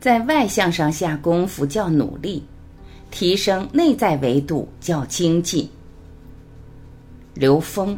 [0.00, 2.42] 在外向上下功夫叫努力，
[3.10, 5.68] 提升内在维度叫精进。
[7.34, 7.96] 刘峰。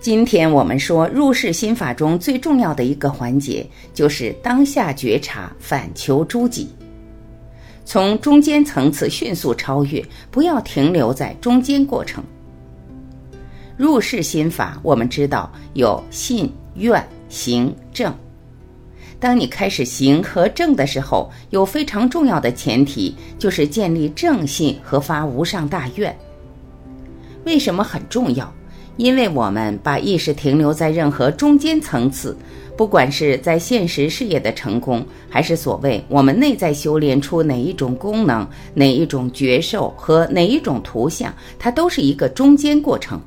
[0.00, 6.68] 今天我们说入世心法中最重要的一个环节，就是当下觉察，反求诸己，
[7.84, 12.24] 从中间层次迅速超越，不要停留在中间过程。
[13.76, 18.14] 入世心法，我们知道有信、愿、行、正。
[19.20, 26.16] 当你开始行和正的时候，有非常重要的前提，就是建立正信和发无上大愿。
[27.44, 28.52] 为什么很重要？
[28.96, 32.36] 因为我们把意识停留在任何中间层次，
[32.76, 43.20] 不管是在现实事业的成功，还是所谓我们内在修炼出哪一种功能、哪一种觉受和哪一种图像，它都是一个中间过程。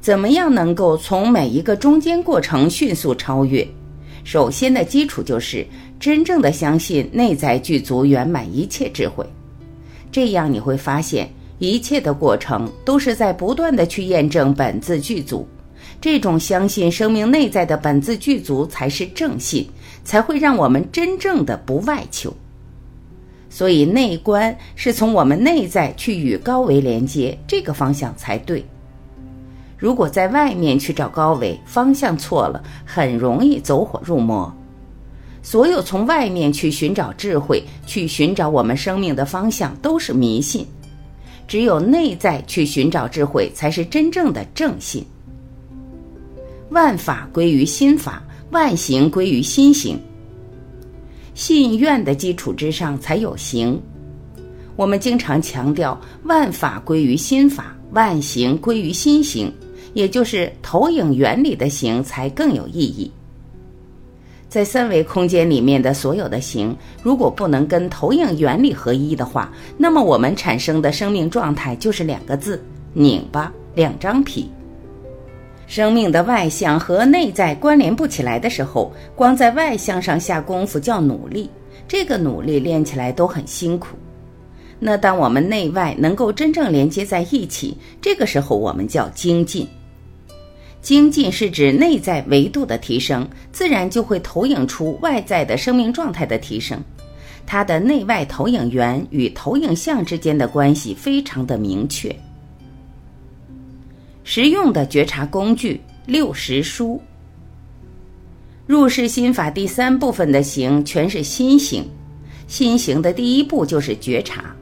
[0.00, 3.66] 怎么样能够从每一个中间过程迅速超越？
[4.22, 5.66] 首先的基础就是
[5.98, 9.24] 真正的相信内在具足圆满一切智慧，
[10.12, 11.28] 这样你会发现。
[11.58, 15.48] 一切的过程都是在不断的去验证本自具足，
[16.00, 19.68] 这种相信生命内在的本自具足才是正信，
[20.04, 22.32] 才会让我们真正的不外求。
[23.48, 28.64] 所以内观是从我们内在去与高维连接，这个方向才对。
[29.78, 34.54] 如果在外面去找高维，方向错了，很容易走火入魔。
[35.42, 40.66] 所有从外面去寻找智慧，去寻找我们生命的方向，都是迷信。
[41.46, 45.06] 只有内在去寻找智慧，才是真正的正信。
[46.76, 49.98] 万法归于心法，万行归于心行。
[51.32, 53.80] 信愿的基础之上，才有行。
[54.76, 59.50] 我们经常强调，万法归于心法，万行归于心行，
[59.94, 63.10] 也就是投影原理的行才更有意义。
[64.46, 72.62] 在三维空间里面的所有的形，如果不能跟投影原理合一的话，那么我们产生的生命状态就是两个字：
[72.92, 74.50] 拧巴，两张皮。
[75.66, 81.50] 生命的外向和内在关联不起来的时候，光在外向上下功夫叫努力，
[81.88, 83.96] 这个努力练起来都很辛苦。
[84.78, 89.66] 那当我们内外能够真正连接在一起，这个时候我们叫精进。
[90.82, 96.80] 精进是指内在维度的提升，自然就会投影出外在的生命状态的提升。
[97.44, 102.14] 它的内外投影源与投影像之间的关系非常的明确。
[104.28, 107.00] 实用的觉察工具六识书。
[108.66, 111.88] 入世心法第三部分的行全是心行，
[112.48, 114.52] 心行的第一步就是觉察。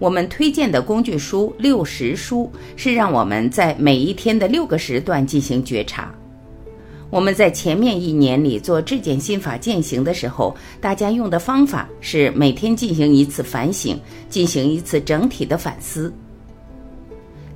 [0.00, 6.12] 我们推荐的工具书六十书是让我们在每一天的六个时段进行觉察。
[7.08, 13.96] 我们在前面一年里做质检心法践行的时候，大家用的方法是每天进行一次反省，
[14.28, 16.12] 进行一次整体的反思。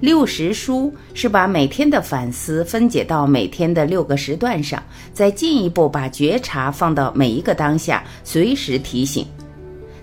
[0.02, 4.82] 六十书是把每天的反思分解到每天的六个时段上，
[5.12, 9.24] 再进一步把觉察放到每一个当下，随时提醒。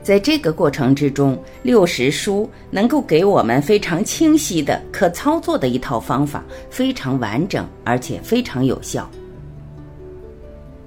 [0.02, 9.06] 在这个过程之中，六十书能够给我们非常清晰的、可操作的一套方法，非常完整，而且非常有效。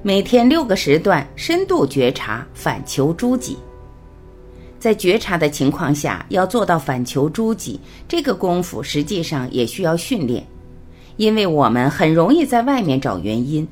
[0.00, 3.58] 每天六个时段，深度觉察，反求诸己。
[4.82, 7.78] 在觉察的情况下，要做到反求诸己，
[8.08, 10.44] 这个功夫实际上也需要训练，
[11.18, 13.64] 因为我们很容易在外面找原因。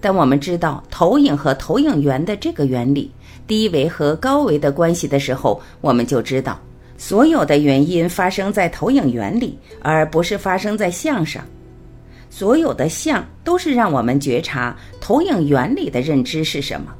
[0.00, 3.08] 当我们知道投影和投影源的这个原理。
[3.46, 6.58] 低维和高维的关系的时候，我们就知道，
[6.98, 11.44] 所有的原因发生在投影原理，而不是发生在相上。
[12.30, 16.92] 所有的相都是让我们觉察投影原理的认知是什么。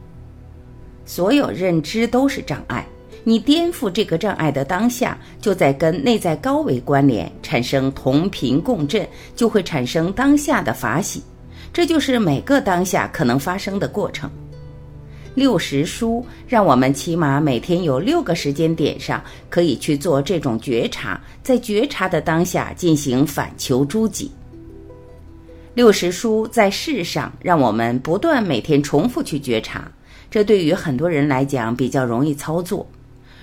[1.05, 2.87] 所有认知都是障碍，
[3.25, 9.07] 你颠覆这个障碍的当下，就在跟内在高维关联，产生同频共振，
[9.37, 11.23] 就会产生当下的法喜。
[11.73, 14.31] 这就是每个当下可能发生的过程。
[15.35, 24.31] 六十书让我们起码每天有六个时间点上可以去做这种觉察，在觉察的当下进行反求诸己。
[25.73, 29.91] 六十书在世上让我们不断每天重复去觉察，
[30.31, 32.87] 这对于很多人来讲比较容易操作。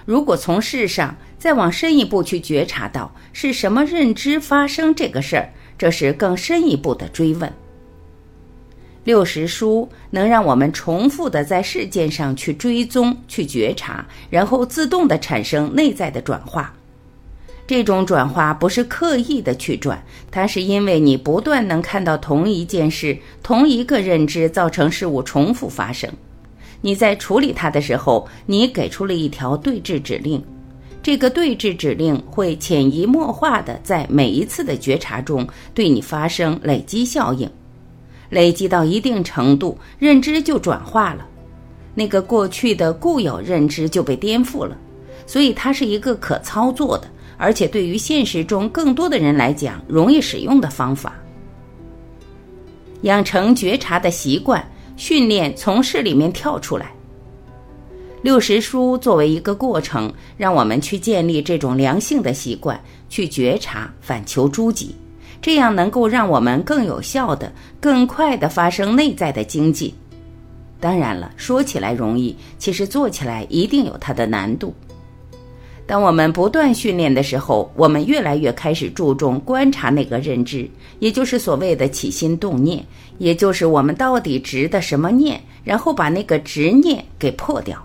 [0.10, 7.54] 如果从世上再往深一步去觉察到是什么认知发生这个事儿，这是更深一步的追问。
[9.04, 16.74] 六十书能让我们重复的在事件上去追踪、去觉察，然后自动的产生内在的转化。
[17.68, 26.12] 这种转化不是刻意的去转，它是因为你不断能看到同一件事、同一个认知造成事物重复发生。
[26.82, 30.42] 你在处理它的时候，你给出了一条对峙指令，
[31.04, 37.50] 这个对峙指令会潜移默化的在每一次的觉察中对你发生累积效应，
[38.30, 41.26] 累积到一定程度，认知就转化了，
[41.96, 44.78] 那个过去的固有认知就被颠覆了，
[45.26, 47.08] 所以它是一个可操作的。
[47.38, 51.14] 而且对于现实中更多的人来讲，容易使用的方法，
[53.04, 54.62] 养成觉察的习惯，
[55.00, 56.92] 训练从事里面跳出来。
[58.22, 64.94] 六十书作为一个过程，让我们去建立这种良性的习惯，去觉察，反求诸己，
[65.42, 67.50] 这样能够让我们更有效的、
[67.80, 69.94] 更快的发生内在的精进。
[70.82, 74.74] 当然了，说起来容易，其实做起来一定有它的难度。
[75.90, 80.70] 当我们不断训练的时候，我们越来越开始注重观察那个认知，
[81.00, 82.86] 也就是所谓的起心动念，
[83.18, 87.84] 也就是我们到底执的什么念，然后把那个执念给破掉。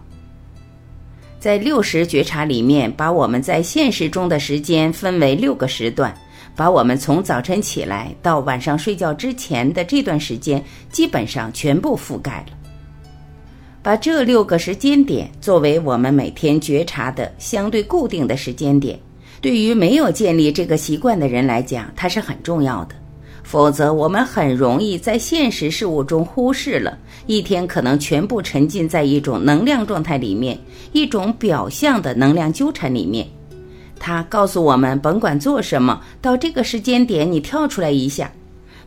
[1.40, 6.14] 在六十觉察里面，把我们在现实中的时间分为六个时段，
[6.54, 10.62] 把我们从早晨起来到晚上睡觉之前的这段时间，
[10.92, 12.63] 基本上全部覆盖了。
[13.84, 18.98] 把这六个时间点作为我们每天觉察的相对固定的时间点，
[19.42, 22.94] 对于没有建立这个习惯的人来讲，它是很重要的。
[23.42, 26.96] 否则，我们很容易在现实事物中忽视了
[27.26, 30.58] 一天，可能全部沉浸在一种能量状态里面，
[30.92, 33.26] 一种表象的能量纠缠里面。
[34.00, 38.32] 它告诉我们，甭管做什么，到这个时间点你跳出来一下，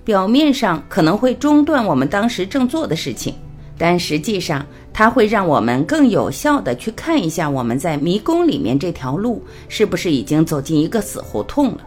[0.03, 3.35] 表面上可能会中断我们当时正做的事情。
[3.77, 11.81] 但实际上，它会让我们更有效的去看一下我们在迷宫里面这条路是不是已经走进一个死胡同了。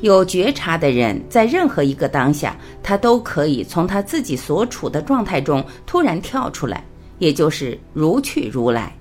[0.00, 6.84] 有觉察的人，在任何一个当下，他都可以从他自己所处的状态中突然跳出来，
[7.20, 8.92] 也就是如去如来。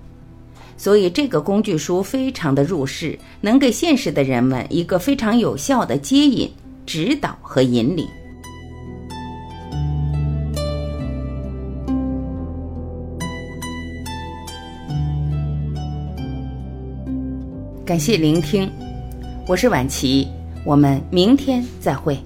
[0.78, 6.52] 所以，这个工具书非常的入世，能给现实的人们一个非常有效的接引、
[6.86, 8.08] 指导和引领。
[17.92, 18.72] 感谢聆听，
[19.46, 20.26] 我是晚琪，
[20.64, 22.18] 我们明天再会。